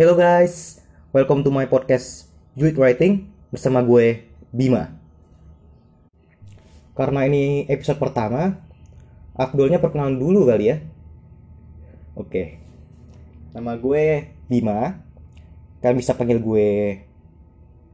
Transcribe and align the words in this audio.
Hello 0.00 0.16
guys, 0.16 0.80
welcome 1.12 1.44
to 1.44 1.52
my 1.52 1.68
podcast 1.68 2.32
Juit 2.56 2.72
Writing 2.72 3.28
bersama 3.52 3.84
gue 3.84 4.24
Bima. 4.48 4.96
Karena 6.96 7.28
ini 7.28 7.68
episode 7.68 8.00
pertama, 8.00 8.64
Abdulnya 9.36 9.76
perkenalan 9.76 10.16
dulu 10.16 10.48
kali 10.48 10.72
ya. 10.72 10.80
Oke, 12.16 12.56
nama 13.52 13.76
gue 13.76 14.32
Bima. 14.48 15.04
Kalian 15.84 16.00
bisa 16.00 16.16
panggil 16.16 16.40
gue 16.40 16.68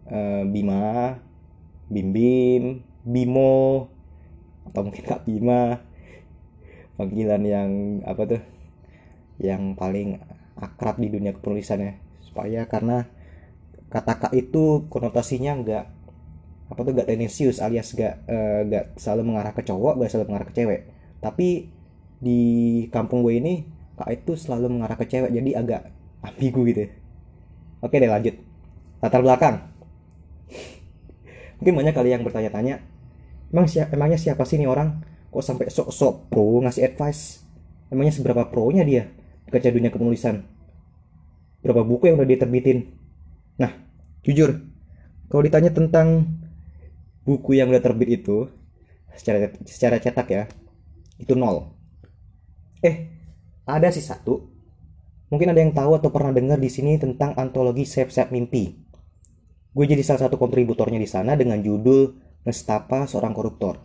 uh, 0.06 0.46
Bima, 0.46 1.18
Bim 1.90 2.14
Bim, 2.14 2.86
Bimo, 3.02 3.90
atau 4.62 4.86
mungkin 4.86 5.02
Kak 5.02 5.26
Bima. 5.26 5.82
Panggilan 6.94 7.42
yang 7.42 7.70
apa 8.06 8.22
tuh? 8.30 8.42
Yang 9.42 9.74
paling 9.74 10.22
akrab 10.56 10.96
di 10.98 11.08
dunia 11.12 11.36
kepenulisannya. 11.36 12.00
Supaya 12.24 12.66
karena 12.66 13.06
kata 13.86 14.12
kak 14.18 14.32
itu 14.34 14.90
konotasinya 14.90 15.54
enggak 15.56 15.84
apa 16.66 16.82
tuh 16.82 16.92
enggak 16.98 17.06
tendensius 17.06 17.62
alias 17.62 17.94
enggak 17.94 18.14
uh, 18.26 18.96
selalu 18.98 19.22
mengarah 19.32 19.54
ke 19.54 19.62
cowok 19.62 19.94
enggak 20.00 20.10
selalu 20.10 20.26
mengarah 20.34 20.48
ke 20.50 20.54
cewek. 20.56 20.80
Tapi 21.22 21.48
di 22.16 22.40
kampung 22.90 23.20
gue 23.22 23.38
ini 23.38 23.54
kak 23.96 24.10
itu 24.12 24.34
selalu 24.34 24.80
mengarah 24.80 24.96
ke 24.96 25.04
cewek 25.04 25.30
jadi 25.32 25.50
agak 25.60 25.82
ambigu 26.24 26.64
gitu 26.68 26.88
oke 27.86 27.96
deh 27.96 28.10
lanjut. 28.10 28.34
Latar 28.98 29.20
belakang. 29.20 29.56
Mungkin 31.60 31.72
banyak 31.72 31.94
kali 31.96 32.12
yang 32.12 32.24
bertanya-tanya 32.24 32.84
emang 33.48 33.70
siapa 33.70 33.94
emangnya 33.94 34.18
siapa 34.20 34.42
sih 34.44 34.60
ini 34.60 34.66
orang? 34.68 35.00
Kok 35.32 35.44
sampai 35.44 35.68
sok-sok 35.68 36.32
pro 36.32 36.60
ngasih 36.64 36.84
advice? 36.84 37.44
Emangnya 37.88 38.12
seberapa 38.12 38.48
pro 38.48 38.68
nya 38.72 38.82
dia 38.82 39.08
kaca 39.50 39.68
dunia 39.70 39.90
kepenulisan. 39.90 40.46
Berapa 41.62 41.82
buku 41.82 42.10
yang 42.10 42.16
udah 42.20 42.28
dia 42.28 42.40
terbitin 42.40 42.78
nah 43.56 43.72
jujur 44.20 44.52
kalau 45.26 45.42
ditanya 45.42 45.72
tentang 45.72 46.28
buku 47.26 47.58
yang 47.58 47.72
udah 47.72 47.82
terbit 47.82 48.22
itu 48.22 48.46
secara 49.18 49.50
secara 49.66 49.96
cetak 49.98 50.28
ya 50.30 50.44
itu 51.18 51.34
nol. 51.34 51.74
Eh 52.84 53.10
ada 53.66 53.90
sih 53.90 54.04
satu. 54.04 54.54
Mungkin 55.26 55.50
ada 55.50 55.58
yang 55.58 55.74
tahu 55.74 55.98
atau 55.98 56.14
pernah 56.14 56.30
dengar 56.30 56.62
di 56.62 56.70
sini 56.70 57.02
tentang 57.02 57.34
antologi 57.34 57.82
Sep 57.82 58.14
Sep 58.14 58.30
Mimpi. 58.30 58.86
Gue 59.74 59.84
jadi 59.90 60.00
salah 60.06 60.30
satu 60.30 60.38
kontributornya 60.38 61.02
di 61.02 61.10
sana 61.10 61.34
dengan 61.34 61.58
judul 61.58 62.14
Nestapa 62.46 63.10
Seorang 63.10 63.34
Koruptor. 63.34 63.82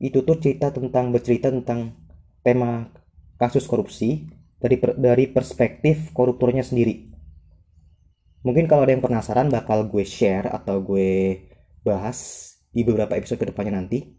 Itu 0.00 0.24
tuh 0.24 0.40
cerita 0.40 0.72
tentang 0.72 1.12
bercerita 1.12 1.52
tentang 1.52 1.92
tema 2.40 2.88
kasus 3.36 3.68
korupsi 3.68 4.32
dari 4.60 4.76
dari 4.78 5.24
perspektif 5.32 6.12
koruptornya 6.12 6.60
sendiri. 6.60 7.08
Mungkin 8.44 8.68
kalau 8.68 8.84
ada 8.84 8.92
yang 8.92 9.04
penasaran 9.04 9.52
bakal 9.52 9.88
gue 9.88 10.04
share 10.04 10.48
atau 10.48 10.80
gue 10.80 11.40
bahas 11.84 12.48
di 12.72 12.84
beberapa 12.84 13.16
episode 13.16 13.40
ke 13.40 13.48
depannya 13.48 13.80
nanti. 13.80 14.16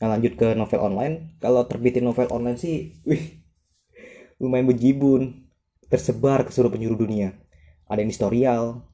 Nah 0.00 0.08
lanjut 0.16 0.36
ke 0.36 0.52
novel 0.52 0.80
online. 0.80 1.14
Kalau 1.40 1.64
terbitin 1.64 2.04
novel 2.04 2.28
online 2.28 2.60
sih, 2.60 3.00
wih, 3.08 3.44
lumayan 4.40 4.68
bejibun. 4.68 5.48
Tersebar 5.88 6.44
ke 6.44 6.52
seluruh 6.52 6.76
penjuru 6.76 7.08
dunia. 7.08 7.32
Ada 7.88 8.04
yang 8.04 8.12
historial, 8.12 8.84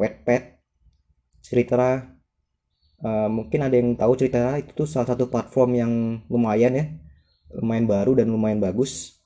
Wattpad, 0.00 0.56
cerita 1.44 2.08
uh, 3.04 3.28
mungkin 3.30 3.60
ada 3.62 3.74
yang 3.76 3.94
tahu 3.94 4.12
cerita 4.18 4.58
itu 4.58 4.72
tuh 4.74 4.88
salah 4.88 5.14
satu 5.14 5.30
platform 5.30 5.70
yang 5.74 5.92
lumayan 6.26 6.72
ya 6.74 6.86
lumayan 7.48 7.88
baru 7.88 8.12
dan 8.20 8.28
lumayan 8.28 8.60
bagus 8.60 9.17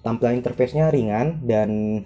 tampilan 0.00 0.40
interface-nya 0.40 0.88
ringan 0.88 1.44
dan 1.44 2.02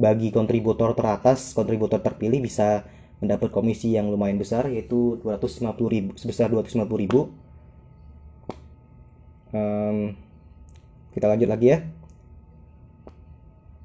bagi 0.00 0.32
kontributor 0.32 0.96
teratas, 0.96 1.52
kontributor 1.52 2.00
terpilih 2.00 2.40
bisa 2.40 2.88
mendapat 3.20 3.52
komisi 3.52 3.92
yang 3.92 4.08
lumayan 4.08 4.40
besar 4.40 4.64
yaitu 4.72 5.20
250 5.20 5.76
ribu 5.92 6.10
sebesar 6.16 6.48
250 6.48 6.88
ribu. 6.96 7.28
Um, 9.52 10.16
kita 11.12 11.28
lanjut 11.28 11.48
lagi 11.52 11.66
ya. 11.76 11.78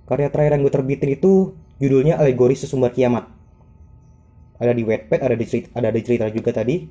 Karya 0.08 0.30
terakhir 0.32 0.56
yang 0.56 0.64
gue 0.64 0.74
terbitin 0.74 1.10
itu 1.20 1.58
judulnya 1.84 2.16
alegori 2.16 2.56
sesumber 2.56 2.96
kiamat. 2.96 3.28
Ada 4.56 4.72
di 4.72 4.88
Wattpad 4.88 5.20
ada 5.20 5.36
di 5.36 5.44
cerita, 5.44 5.68
ada 5.76 5.90
di 5.92 6.02
cerita 6.06 6.32
juga 6.32 6.56
tadi. 6.56 6.88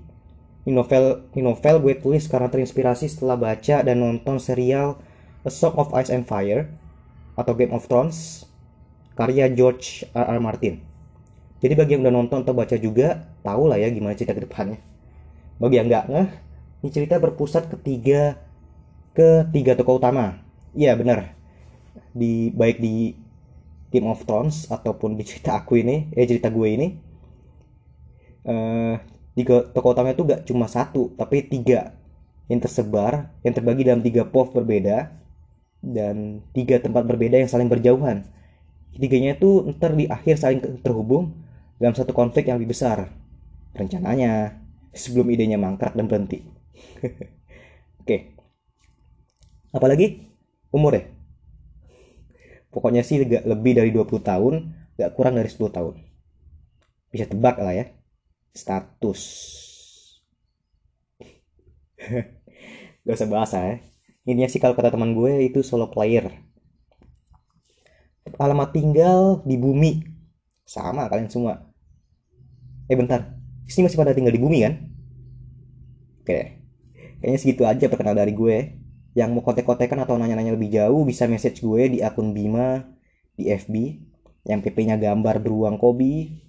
Ini 0.64 0.72
novel 0.72 1.32
ini 1.32 1.40
novel 1.48 1.80
gue 1.80 1.94
tulis 1.96 2.28
karena 2.28 2.52
terinspirasi 2.52 3.08
setelah 3.08 3.40
baca 3.40 3.80
dan 3.80 3.96
nonton 4.04 4.36
serial 4.36 5.00
A 5.44 5.52
Song 5.52 5.76
of 5.76 5.92
Ice 5.92 6.08
and 6.08 6.24
Fire 6.24 6.72
atau 7.36 7.52
Game 7.52 7.76
of 7.76 7.84
Thrones 7.84 8.48
karya 9.12 9.52
George 9.52 10.08
R. 10.16 10.26
R. 10.34 10.40
Martin. 10.40 10.80
Jadi 11.60 11.72
bagi 11.76 11.96
yang 11.96 12.02
udah 12.04 12.14
nonton 12.16 12.40
atau 12.44 12.56
baca 12.56 12.76
juga, 12.76 13.28
tahu 13.44 13.68
lah 13.68 13.76
ya 13.76 13.88
gimana 13.92 14.16
cerita 14.16 14.32
ke 14.32 14.44
depannya. 14.44 14.80
Bagi 15.60 15.80
yang 15.80 15.88
nggak 15.88 16.04
ngeh, 16.10 16.28
ini 16.84 16.88
cerita 16.92 17.16
berpusat 17.20 17.68
ketiga 17.72 18.40
ke 19.12 19.48
tiga 19.52 19.76
tokoh 19.78 20.00
utama. 20.00 20.44
Iya 20.72 20.96
benar. 20.96 21.32
Di 22.12 22.50
baik 22.52 22.80
di 22.80 23.16
Game 23.88 24.10
of 24.10 24.26
Thrones 24.26 24.66
ataupun 24.68 25.14
di 25.14 25.22
cerita 25.24 25.60
aku 25.60 25.78
ini, 25.78 26.10
eh 26.12 26.26
cerita 26.26 26.50
gue 26.50 26.68
ini, 26.68 26.88
uh, 28.48 28.98
tiga 29.38 29.64
tokoh 29.70 29.94
utama 29.94 30.10
itu 30.10 30.26
gak 30.26 30.44
cuma 30.44 30.66
satu, 30.66 31.14
tapi 31.14 31.46
tiga 31.46 31.94
yang 32.50 32.60
tersebar, 32.60 33.30
yang 33.46 33.54
terbagi 33.54 33.86
dalam 33.86 34.02
tiga 34.02 34.26
pov 34.26 34.52
berbeda 34.52 35.23
dan 35.92 36.40
tiga 36.56 36.80
tempat 36.80 37.04
berbeda 37.04 37.36
yang 37.44 37.50
saling 37.50 37.68
berjauhan. 37.68 38.24
Ketiganya 38.96 39.36
itu 39.36 39.68
ntar 39.76 39.92
di 39.92 40.08
akhir 40.08 40.40
saling 40.40 40.80
terhubung 40.80 41.44
dalam 41.76 41.92
satu 41.92 42.16
konflik 42.16 42.48
yang 42.48 42.56
lebih 42.56 42.72
besar. 42.72 43.12
Rencananya 43.74 44.62
sebelum 44.94 45.28
idenya 45.28 45.60
mangkrak 45.60 45.92
dan 45.92 46.06
berhenti. 46.08 46.46
Oke. 48.00 48.38
Apalagi 49.74 50.30
umur 50.70 50.96
ya. 50.96 51.04
Pokoknya 52.70 53.02
sih 53.02 53.22
gak 53.22 53.46
lebih 53.46 53.78
dari 53.78 53.90
20 53.90 54.22
tahun, 54.22 54.54
gak 54.98 55.12
kurang 55.18 55.38
dari 55.38 55.50
10 55.50 55.74
tahun. 55.74 55.94
Bisa 57.10 57.26
tebak 57.26 57.58
lah 57.58 57.74
ya. 57.74 57.86
Status. 58.54 59.22
gak 63.04 63.16
usah 63.18 63.28
bahasa 63.28 63.58
ya 63.58 63.93
ini 64.24 64.48
sih 64.48 64.56
kalau 64.56 64.72
kata 64.72 64.88
teman 64.88 65.12
gue 65.12 65.44
itu 65.44 65.60
solo 65.60 65.92
player. 65.92 66.32
Alamat 68.40 68.72
tinggal 68.72 69.44
di 69.44 69.60
bumi. 69.60 70.00
Sama 70.64 71.04
kalian 71.12 71.28
semua. 71.28 71.68
Eh 72.88 72.96
bentar. 72.96 73.36
Sini 73.68 73.84
masih 73.84 74.00
pada 74.00 74.16
tinggal 74.16 74.32
di 74.32 74.40
bumi 74.40 74.64
kan? 74.64 74.74
Oke. 76.24 76.40
Kayaknya 77.20 77.38
segitu 77.40 77.62
aja 77.68 77.86
perkenal 77.92 78.16
dari 78.16 78.32
gue. 78.32 78.80
Yang 79.12 79.28
mau 79.30 79.44
kontek-kontekan 79.44 80.00
atau 80.02 80.16
nanya-nanya 80.16 80.56
lebih 80.56 80.72
jauh 80.72 81.04
bisa 81.04 81.28
message 81.28 81.62
gue 81.62 81.86
di 81.86 81.98
akun 82.02 82.34
Bima 82.34 82.82
di 83.38 83.46
FB 83.52 83.74
yang 84.48 84.64
PP-nya 84.64 84.96
gambar 84.96 85.44
beruang 85.44 85.76
kobi. 85.76 86.40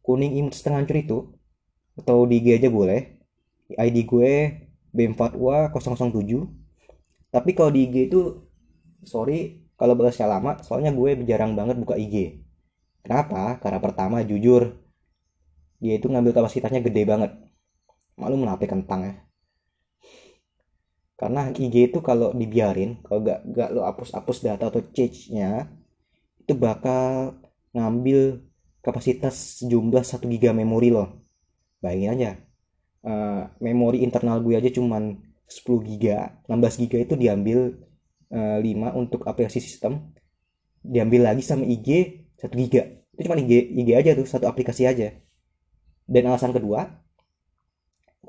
Kuning 0.00 0.32
imut 0.40 0.56
setengah 0.56 0.80
hancur 0.80 0.96
itu. 0.96 1.18
Atau 2.00 2.24
di 2.24 2.40
IG 2.40 2.64
aja 2.64 2.68
boleh. 2.72 3.20
ID 3.68 4.08
gue 4.08 4.32
BM4WA 4.96 5.68
007 5.76 6.67
tapi 7.28 7.52
kalau 7.52 7.70
di 7.72 7.88
IG 7.88 8.12
itu 8.12 8.20
sorry 9.04 9.68
kalau 9.78 9.94
balasnya 9.94 10.26
lama 10.26 10.58
soalnya 10.64 10.90
gue 10.90 11.22
jarang 11.28 11.54
banget 11.54 11.76
buka 11.78 11.94
IG 11.94 12.44
kenapa? 13.08 13.56
Karena 13.62 13.78
pertama 13.80 14.20
jujur 14.20 14.76
dia 15.78 15.94
itu 15.96 16.10
ngambil 16.10 16.34
kapasitasnya 16.34 16.82
gede 16.82 17.02
banget. 17.06 17.32
Malu 18.18 18.34
menape 18.34 18.66
kentang 18.66 19.00
ya. 19.06 19.14
Karena 21.18 21.50
IG 21.50 21.94
itu 21.94 21.98
kalau 22.02 22.34
dibiarin 22.34 23.00
kalau 23.06 23.22
gak, 23.22 23.40
gak 23.50 23.70
lo 23.74 23.86
hapus-hapus 23.86 24.38
data 24.42 24.70
atau 24.70 24.82
change-nya 24.92 25.70
itu 26.42 26.52
bakal 26.54 27.38
ngambil 27.74 28.42
kapasitas 28.82 29.62
sejumlah 29.62 30.02
1 30.02 30.26
giga 30.30 30.50
memori 30.50 30.90
lo. 30.90 31.22
Bayangin 31.78 32.10
aja 32.14 32.30
uh, 33.06 33.42
memori 33.62 34.02
internal 34.02 34.42
gue 34.42 34.54
aja 34.58 34.70
cuman 34.74 35.22
10 35.48 35.88
giga. 35.88 36.38
16 36.46 36.82
giga 36.84 36.98
itu 37.00 37.14
diambil 37.16 37.80
uh, 38.30 38.60
eh, 38.60 38.76
5 38.76 39.00
untuk 39.00 39.24
aplikasi 39.24 39.58
sistem. 39.64 40.12
Diambil 40.84 41.32
lagi 41.32 41.42
sama 41.42 41.64
IG 41.64 41.88
1 42.38 42.52
giga. 42.54 42.84
Itu 43.16 43.26
cuma 43.26 43.40
IG, 43.40 43.74
IG 43.74 43.88
aja 43.96 44.10
tuh 44.14 44.28
satu 44.28 44.46
aplikasi 44.46 44.86
aja. 44.86 45.16
Dan 46.08 46.28
alasan 46.28 46.54
kedua 46.54 47.04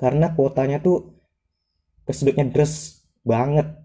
karena 0.00 0.32
kuotanya 0.32 0.80
tuh 0.80 1.20
kesedutnya 2.08 2.48
dress 2.48 3.04
banget. 3.20 3.76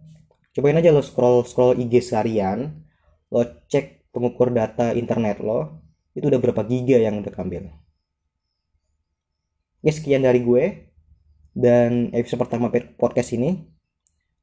Cobain 0.56 0.80
aja 0.80 0.96
lo 0.96 1.04
scroll 1.04 1.44
scroll 1.44 1.76
IG 1.76 2.00
seharian 2.00 2.86
lo 3.28 3.44
cek 3.68 4.16
pengukur 4.16 4.56
data 4.56 4.96
internet 4.96 5.44
lo 5.44 5.84
itu 6.16 6.32
udah 6.32 6.40
berapa 6.40 6.64
giga 6.64 6.96
yang 6.96 7.20
udah 7.20 7.36
ambil 7.36 7.68
ya 9.84 9.92
sekian 9.92 10.24
dari 10.24 10.40
gue 10.42 10.95
dan 11.56 12.12
episode 12.12 12.44
pertama 12.44 12.68
podcast 13.00 13.31
ini. 13.34 13.63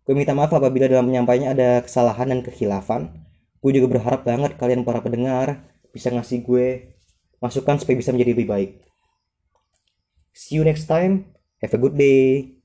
Gue 0.02 0.18
minta 0.18 0.34
maaf 0.34 0.50
apabila 0.50 0.90
dalam 0.90 1.06
menyampaikannya 1.06 1.54
ada 1.54 1.70
kesalahan 1.84 2.32
dan 2.32 2.40
kekhilafan. 2.42 3.22
gue 3.62 3.70
juga 3.78 3.94
berharap 3.94 4.26
banget 4.26 4.58
kalian 4.58 4.82
para 4.82 4.98
pendengar 4.98 5.70
bisa 5.94 6.10
ngasih 6.10 6.42
gue 6.42 6.98
masukan 7.38 7.78
supaya 7.78 7.94
bisa 7.94 8.10
menjadi 8.10 8.34
lebih 8.34 8.48
baik 8.50 8.70
see 10.32 10.56
you 10.56 10.64
next 10.64 10.88
time 10.88 11.28
have 11.60 11.70
a 11.70 11.80
good 11.80 11.94
day 11.94 12.56